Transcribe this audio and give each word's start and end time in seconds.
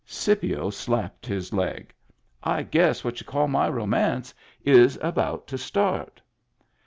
Scipio 0.03 0.71
slapped 0.71 1.27
his 1.27 1.53
leg. 1.53 1.93
"I 2.41 2.63
guess 2.63 3.03
what 3.03 3.21
y'u 3.21 3.27
call 3.27 3.47
my 3.47 3.69
romance 3.69 4.33
is 4.65 4.97
about 4.99 5.45
to 5.49 5.59
start." 5.59 6.19